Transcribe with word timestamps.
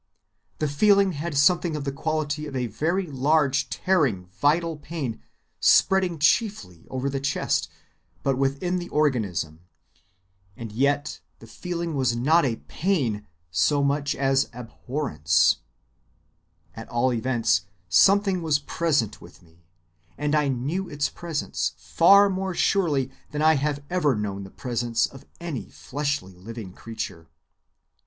The 0.57 0.67
feeling 0.67 1.11
had 1.11 1.37
something 1.37 1.75
of 1.75 1.83
the 1.83 1.91
quality 1.91 2.47
of 2.47 2.55
a 2.55 2.65
very 2.65 3.05
large 3.05 3.69
tearing 3.69 4.25
vital 4.29 4.75
pain 4.77 5.21
spreading 5.59 6.17
chiefly 6.17 6.87
over 6.89 7.07
the 7.07 7.19
chest, 7.19 7.69
but 8.23 8.35
within 8.35 8.79
the 8.79 8.89
organism—and 8.89 10.71
yet 10.71 11.19
the 11.37 11.45
feeling 11.45 11.93
was 11.93 12.15
not 12.15 12.45
pain 12.67 13.27
so 13.51 13.83
much 13.83 14.15
as 14.15 14.49
abhorrence. 14.53 15.57
At 16.75 16.89
all 16.89 17.13
events, 17.13 17.65
something 17.87 18.41
was 18.41 18.57
present 18.57 19.21
with 19.21 19.43
me, 19.43 19.67
and 20.17 20.33
I 20.33 20.47
knew 20.47 20.89
its 20.89 21.09
presence 21.09 21.73
far 21.77 22.27
more 22.27 22.55
surely 22.55 23.11
than 23.29 23.43
I 23.43 23.53
have 23.53 23.83
ever 23.87 24.15
known 24.15 24.45
the 24.45 24.49
presence 24.49 25.05
of 25.05 25.25
any 25.39 25.69
fleshly 25.69 26.33
living 26.33 26.73
creature. 26.73 27.27